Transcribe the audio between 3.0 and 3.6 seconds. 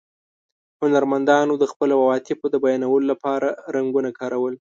له پاره